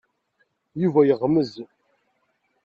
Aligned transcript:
Yuba 0.81 1.01
yeɣmez. 1.07 1.53